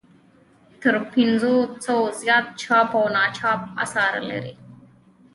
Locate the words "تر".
0.81-0.95